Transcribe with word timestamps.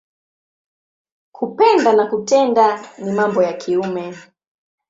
Kupenda 1.31 1.93
na 1.95 2.05
kutenda 2.07 2.85
mambo 3.15 3.43
ya 3.43 3.53
kiume. 3.53 4.17